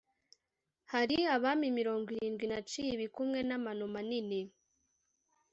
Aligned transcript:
hari 0.91 1.17
abami 1.35 1.67
mirongo 1.79 2.07
irindwi 2.15 2.45
naciye 2.51 2.89
ibikumwe 2.93 3.39
n’amano 3.47 3.83
manini 3.93 4.39